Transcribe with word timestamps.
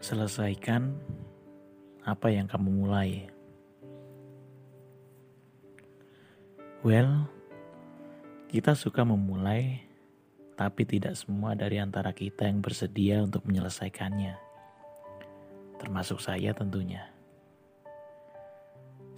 Selesaikan 0.00 0.96
apa 2.08 2.32
yang 2.32 2.48
kamu 2.48 2.72
mulai. 2.72 3.28
Well, 6.80 7.28
kita 8.48 8.72
suka 8.72 9.04
memulai, 9.04 9.84
tapi 10.56 10.88
tidak 10.88 11.20
semua 11.20 11.52
dari 11.52 11.76
antara 11.76 12.16
kita 12.16 12.48
yang 12.48 12.64
bersedia 12.64 13.20
untuk 13.20 13.44
menyelesaikannya. 13.44 14.40
Termasuk 15.76 16.24
saya 16.24 16.56
tentunya. 16.56 17.04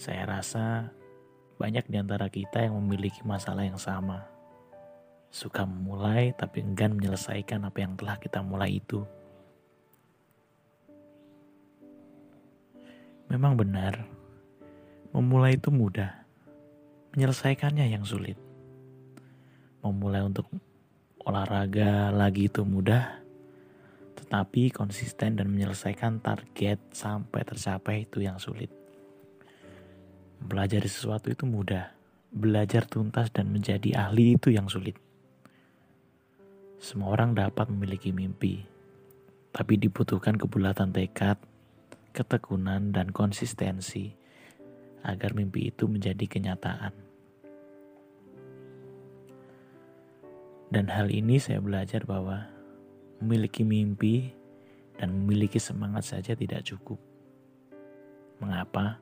Saya 0.03 0.27
rasa 0.27 0.91
banyak 1.63 1.87
di 1.87 1.95
antara 2.03 2.27
kita 2.27 2.59
yang 2.59 2.75
memiliki 2.83 3.23
masalah 3.23 3.63
yang 3.63 3.79
sama. 3.79 4.27
Suka 5.31 5.63
memulai 5.63 6.35
tapi 6.35 6.59
enggan 6.67 6.99
menyelesaikan 6.99 7.71
apa 7.71 7.79
yang 7.87 7.95
telah 7.95 8.19
kita 8.19 8.43
mulai 8.43 8.83
itu. 8.83 9.22
Memang 13.33 13.57
benar, 13.57 14.05
memulai 15.17 15.57
itu 15.57 15.73
mudah, 15.73 16.21
menyelesaikannya 17.17 17.89
yang 17.89 18.05
sulit. 18.05 18.37
Memulai 19.81 20.21
untuk 20.21 20.53
olahraga 21.25 22.13
lagi 22.13 22.53
itu 22.53 22.61
mudah, 22.61 23.25
tetapi 24.21 24.69
konsisten 24.69 25.41
dan 25.41 25.49
menyelesaikan 25.49 26.21
target 26.21 26.77
sampai 26.93 27.41
tercapai 27.41 28.05
itu 28.05 28.21
yang 28.21 28.37
sulit. 28.37 28.69
Belajar 30.37 30.85
sesuatu 30.85 31.33
itu 31.33 31.49
mudah, 31.49 31.89
belajar 32.37 32.85
tuntas 32.85 33.33
dan 33.33 33.49
menjadi 33.49 33.97
ahli 33.97 34.37
itu 34.37 34.53
yang 34.53 34.69
sulit. 34.69 35.01
Semua 36.77 37.17
orang 37.17 37.33
dapat 37.33 37.73
memiliki 37.73 38.13
mimpi, 38.13 38.61
tapi 39.57 39.81
dibutuhkan 39.81 40.37
kebulatan 40.37 40.93
tekad 40.93 41.41
ketekunan, 42.13 42.93
dan 42.93 43.11
konsistensi 43.11 44.13
agar 45.03 45.35
mimpi 45.35 45.73
itu 45.73 45.91
menjadi 45.91 46.29
kenyataan. 46.29 46.95
Dan 50.73 50.89
hal 50.89 51.13
ini 51.13 51.37
saya 51.37 51.61
belajar 51.61 52.09
bahwa 52.09 52.49
memiliki 53.21 53.61
mimpi 53.61 54.33
dan 54.97 55.13
memiliki 55.13 55.61
semangat 55.61 56.09
saja 56.09 56.33
tidak 56.33 56.65
cukup. 56.65 56.97
Mengapa? 58.41 58.97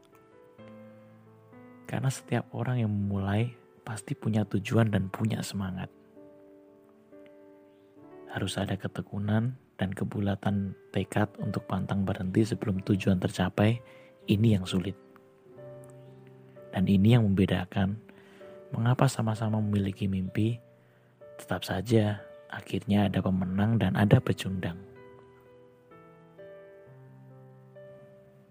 Karena 1.86 2.10
setiap 2.10 2.50
orang 2.50 2.82
yang 2.82 2.90
memulai 2.90 3.54
pasti 3.86 4.18
punya 4.18 4.42
tujuan 4.46 4.90
dan 4.90 5.10
punya 5.10 5.42
semangat. 5.46 5.90
Harus 8.30 8.58
ada 8.58 8.78
ketekunan, 8.78 9.58
dan 9.80 9.96
kebulatan 9.96 10.76
tekad 10.92 11.32
untuk 11.40 11.64
pantang 11.64 12.04
berhenti 12.04 12.44
sebelum 12.44 12.84
tujuan 12.84 13.16
tercapai, 13.16 13.80
ini 14.28 14.52
yang 14.52 14.68
sulit. 14.68 14.92
Dan 16.68 16.84
ini 16.84 17.16
yang 17.16 17.24
membedakan 17.24 17.96
mengapa 18.76 19.08
sama-sama 19.08 19.56
memiliki 19.56 20.04
mimpi, 20.04 20.60
tetap 21.40 21.64
saja 21.64 22.20
akhirnya 22.52 23.08
ada 23.08 23.24
pemenang 23.24 23.80
dan 23.80 23.96
ada 23.96 24.20
pecundang. 24.20 24.76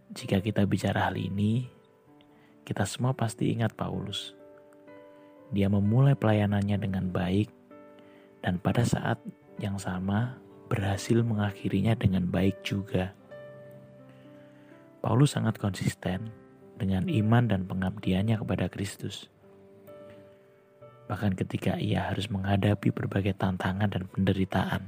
Jika 0.09 0.41
kita 0.41 0.66
bicara 0.66 1.14
hal 1.14 1.16
ini, 1.21 1.69
kita 2.66 2.89
semua 2.89 3.14
pasti 3.14 3.53
ingat 3.53 3.77
Paulus. 3.77 4.33
Dia 5.53 5.69
memulai 5.69 6.17
pelayanannya 6.17 6.77
dengan 6.81 7.14
baik, 7.14 7.53
dan 8.41 8.58
pada 8.58 8.81
saat 8.81 9.21
yang 9.61 9.77
sama 9.77 10.48
berhasil 10.69 11.17
mengakhirinya 11.25 11.97
dengan 11.97 12.29
baik 12.29 12.61
juga. 12.61 13.17
Paulus 15.01 15.33
sangat 15.33 15.57
konsisten 15.57 16.29
dengan 16.77 17.09
iman 17.09 17.49
dan 17.49 17.65
pengabdiannya 17.65 18.37
kepada 18.37 18.69
Kristus. 18.69 19.25
Bahkan 21.09 21.33
ketika 21.33 21.81
ia 21.81 22.05
harus 22.05 22.29
menghadapi 22.29 22.93
berbagai 22.93 23.33
tantangan 23.33 23.89
dan 23.89 24.05
penderitaan. 24.05 24.85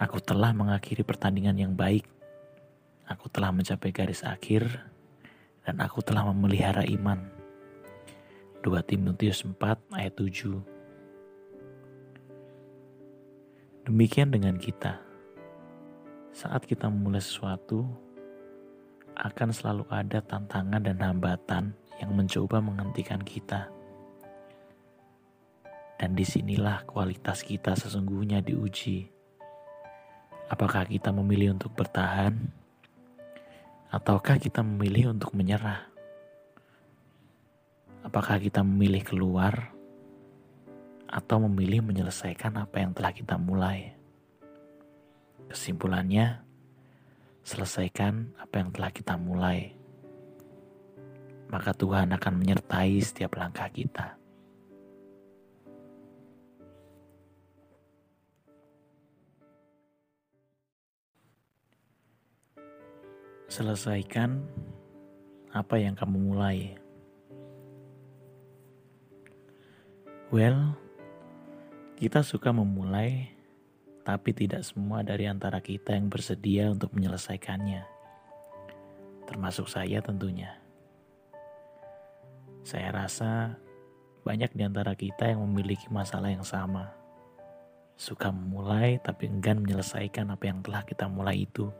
Aku 0.00 0.18
telah 0.18 0.50
mengakhiri 0.56 1.04
pertandingan 1.04 1.54
yang 1.60 1.76
baik. 1.76 2.08
Aku 3.06 3.28
telah 3.28 3.52
mencapai 3.52 3.92
garis 3.92 4.24
akhir 4.24 4.66
dan 5.62 5.78
aku 5.78 6.00
telah 6.00 6.24
memelihara 6.32 6.82
iman. 6.88 7.20
2 8.64 8.88
Timotius 8.88 9.44
4 9.44 9.58
ayat 9.92 10.14
7 10.16 10.71
Demikian 13.82 14.30
dengan 14.30 14.54
kita. 14.62 15.02
Saat 16.30 16.70
kita 16.70 16.86
memulai 16.86 17.18
sesuatu, 17.18 17.82
akan 19.18 19.50
selalu 19.50 19.90
ada 19.90 20.22
tantangan 20.22 20.86
dan 20.86 21.02
hambatan 21.02 21.74
yang 21.98 22.14
mencoba 22.14 22.62
menghentikan 22.62 23.18
kita. 23.18 23.66
Dan 25.98 26.14
di 26.14 26.22
sinilah 26.22 26.86
kualitas 26.86 27.42
kita 27.42 27.74
sesungguhnya 27.74 28.38
diuji. 28.38 29.10
Apakah 30.46 30.86
kita 30.86 31.10
memilih 31.10 31.58
untuk 31.58 31.74
bertahan, 31.74 32.38
ataukah 33.90 34.38
kita 34.38 34.62
memilih 34.62 35.10
untuk 35.10 35.34
menyerah? 35.34 35.90
Apakah 38.06 38.38
kita 38.38 38.62
memilih 38.62 39.02
keluar, 39.02 39.74
atau 41.12 41.44
memilih 41.44 41.84
menyelesaikan 41.84 42.56
apa 42.56 42.80
yang 42.80 42.96
telah 42.96 43.12
kita 43.12 43.36
mulai. 43.36 43.92
Kesimpulannya, 45.52 46.40
selesaikan 47.44 48.32
apa 48.40 48.64
yang 48.64 48.72
telah 48.72 48.88
kita 48.88 49.20
mulai. 49.20 49.76
Maka 51.52 51.76
Tuhan 51.76 52.16
akan 52.16 52.34
menyertai 52.40 52.96
setiap 53.04 53.36
langkah 53.36 53.68
kita. 53.68 54.16
Selesaikan 63.52 64.40
apa 65.52 65.76
yang 65.76 65.92
kamu 65.92 66.16
mulai. 66.32 66.72
Well, 70.32 70.72
kita 72.02 72.26
suka 72.26 72.50
memulai, 72.50 73.30
tapi 74.02 74.34
tidak 74.34 74.66
semua 74.66 75.06
dari 75.06 75.30
antara 75.30 75.62
kita 75.62 75.94
yang 75.94 76.10
bersedia 76.10 76.66
untuk 76.66 76.90
menyelesaikannya. 76.98 77.86
Termasuk 79.30 79.70
saya 79.70 80.02
tentunya. 80.02 80.58
Saya 82.66 82.90
rasa 82.90 83.54
banyak 84.26 84.50
di 84.50 84.66
antara 84.66 84.98
kita 84.98 85.30
yang 85.30 85.46
memiliki 85.46 85.86
masalah 85.94 86.34
yang 86.34 86.42
sama. 86.42 86.90
Suka 87.94 88.34
memulai 88.34 88.98
tapi 88.98 89.30
enggan 89.30 89.62
menyelesaikan 89.62 90.26
apa 90.34 90.42
yang 90.50 90.58
telah 90.58 90.82
kita 90.82 91.06
mulai 91.06 91.46
itu. 91.46 91.70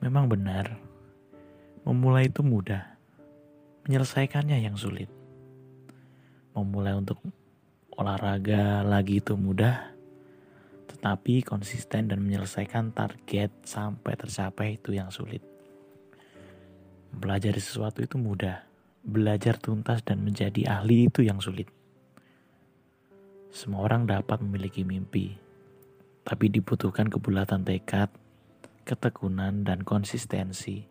Memang 0.00 0.24
benar, 0.24 0.72
memulai 1.84 2.32
itu 2.32 2.40
mudah, 2.40 2.96
menyelesaikannya 3.84 4.64
yang 4.64 4.72
sulit 4.72 5.17
memulai 6.64 6.94
untuk 6.94 7.22
olahraga 7.98 8.86
lagi 8.86 9.18
itu 9.18 9.34
mudah, 9.34 9.90
tetapi 10.86 11.42
konsisten 11.42 12.10
dan 12.10 12.22
menyelesaikan 12.22 12.94
target 12.94 13.50
sampai 13.66 14.14
tercapai 14.14 14.78
itu 14.78 14.94
yang 14.94 15.10
sulit. 15.10 15.42
Belajar 17.10 17.54
sesuatu 17.58 18.02
itu 18.02 18.18
mudah, 18.18 18.62
belajar 19.02 19.58
tuntas 19.58 20.02
dan 20.02 20.22
menjadi 20.22 20.78
ahli 20.78 21.10
itu 21.10 21.26
yang 21.26 21.42
sulit. 21.42 21.66
Semua 23.48 23.88
orang 23.88 24.04
dapat 24.04 24.44
memiliki 24.44 24.84
mimpi, 24.84 25.34
tapi 26.22 26.52
dibutuhkan 26.52 27.08
kebulatan 27.08 27.64
tekad, 27.64 28.12
ketekunan, 28.84 29.64
dan 29.64 29.82
konsistensi 29.82 30.84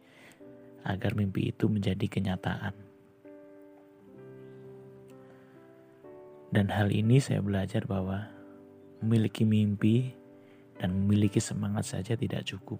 agar 0.87 1.13
mimpi 1.13 1.53
itu 1.53 1.69
menjadi 1.69 2.07
kenyataan. 2.07 2.86
Dan 6.47 6.71
hal 6.71 6.95
ini 6.95 7.19
saya 7.19 7.43
belajar 7.43 7.83
bahwa 7.83 8.31
memiliki 9.03 9.43
mimpi 9.43 10.15
dan 10.79 10.95
memiliki 10.95 11.43
semangat 11.43 11.91
saja 11.91 12.15
tidak 12.15 12.47
cukup. 12.47 12.79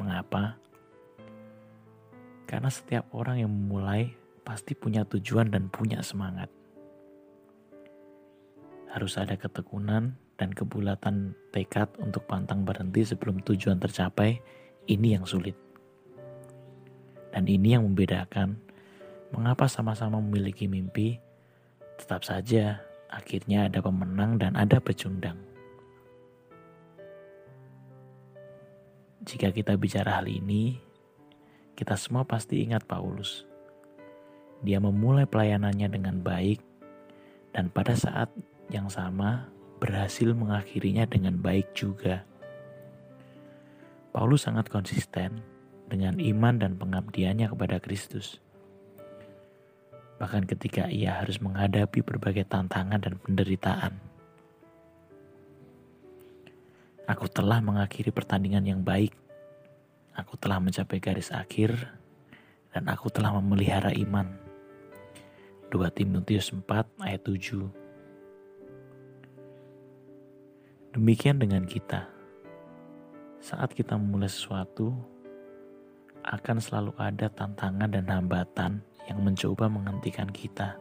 Mengapa? 0.00 0.56
Karena 2.48 2.70
setiap 2.72 3.10
orang 3.12 3.44
yang 3.44 3.50
memulai 3.52 4.14
pasti 4.44 4.76
punya 4.76 5.04
tujuan 5.04 5.52
dan 5.52 5.68
punya 5.68 6.00
semangat. 6.00 6.48
Harus 8.92 9.18
ada 9.18 9.34
ketekunan 9.34 10.14
dan 10.38 10.50
kebulatan 10.54 11.34
tekad 11.50 11.90
untuk 11.98 12.26
pantang 12.30 12.62
berhenti 12.62 13.02
sebelum 13.02 13.42
tujuan 13.42 13.80
tercapai, 13.80 14.38
ini 14.86 15.18
yang 15.18 15.26
sulit. 15.26 15.56
Dan 17.34 17.50
ini 17.50 17.74
yang 17.74 17.82
membedakan 17.82 18.54
mengapa 19.34 19.66
sama-sama 19.66 20.22
memiliki 20.22 20.70
mimpi 20.70 21.18
tetap 21.98 22.26
saja 22.26 22.82
akhirnya 23.10 23.70
ada 23.70 23.78
pemenang 23.78 24.36
dan 24.38 24.58
ada 24.58 24.82
pecundang. 24.82 25.38
Jika 29.24 29.54
kita 29.54 29.80
bicara 29.80 30.20
hal 30.20 30.28
ini, 30.28 30.76
kita 31.72 31.96
semua 31.96 32.28
pasti 32.28 32.60
ingat 32.60 32.84
Paulus. 32.84 33.48
Dia 34.60 34.78
memulai 34.84 35.24
pelayanannya 35.24 35.88
dengan 35.88 36.20
baik, 36.20 36.60
dan 37.56 37.72
pada 37.72 37.96
saat 37.96 38.28
yang 38.68 38.92
sama 38.92 39.48
berhasil 39.80 40.28
mengakhirinya 40.36 41.08
dengan 41.08 41.40
baik 41.40 41.72
juga. 41.72 42.24
Paulus 44.12 44.46
sangat 44.46 44.68
konsisten 44.68 45.40
dengan 45.88 46.20
iman 46.20 46.60
dan 46.60 46.76
pengabdiannya 46.76 47.50
kepada 47.50 47.80
Kristus. 47.80 48.43
Bahkan 50.18 50.46
ketika 50.46 50.86
ia 50.86 51.18
harus 51.18 51.42
menghadapi 51.42 52.02
berbagai 52.06 52.46
tantangan 52.46 53.02
dan 53.02 53.18
penderitaan. 53.18 53.98
Aku 57.04 57.28
telah 57.28 57.60
mengakhiri 57.60 58.08
pertandingan 58.14 58.64
yang 58.64 58.80
baik. 58.80 59.12
Aku 60.14 60.38
telah 60.38 60.62
mencapai 60.62 61.02
garis 61.02 61.34
akhir 61.34 61.76
dan 62.72 62.86
aku 62.88 63.10
telah 63.10 63.34
memelihara 63.36 63.92
iman. 63.92 64.30
2 65.68 65.82
Timotius 65.90 66.54
4 66.54 66.62
ayat 67.02 67.22
7 67.26 67.84
Demikian 70.94 71.42
dengan 71.42 71.66
kita. 71.66 72.06
Saat 73.42 73.74
kita 73.74 73.98
memulai 73.98 74.30
sesuatu, 74.30 74.94
akan 76.24 76.56
selalu 76.62 76.94
ada 76.96 77.26
tantangan 77.28 77.90
dan 77.90 78.06
hambatan 78.08 78.80
yang 79.10 79.20
mencoba 79.20 79.68
menghentikan 79.68 80.28
kita. 80.28 80.76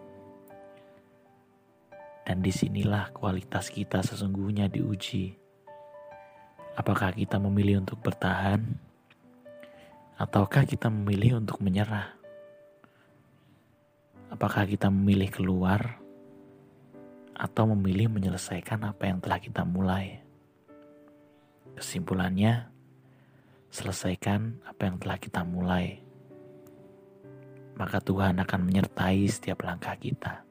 Dan 2.24 2.40
di 2.40 2.56
sinilah 2.56 3.12
kualitas 3.12 3.68
kita 3.68 4.00
sesungguhnya 4.00 4.72
diuji 4.72 5.44
Apakah 6.74 7.14
kita 7.14 7.38
memilih 7.38 7.86
untuk 7.86 8.02
bertahan, 8.02 8.66
ataukah 10.18 10.66
kita 10.66 10.90
memilih 10.90 11.38
untuk 11.38 11.62
menyerah? 11.62 12.18
Apakah 14.34 14.66
kita 14.66 14.90
memilih 14.90 15.30
keluar, 15.30 16.02
atau 17.38 17.70
memilih 17.78 18.10
menyelesaikan 18.10 18.90
apa 18.90 19.06
yang 19.06 19.22
telah 19.22 19.38
kita 19.38 19.62
mulai? 19.62 20.26
Kesimpulannya, 21.78 22.74
selesaikan 23.70 24.58
apa 24.66 24.90
yang 24.90 24.98
telah 24.98 25.22
kita 25.22 25.46
mulai, 25.46 26.02
maka 27.76 27.98
Tuhan 28.00 28.38
akan 28.42 28.60
menyertai 28.64 29.26
setiap 29.26 29.66
langkah 29.66 29.98
kita. 29.98 30.46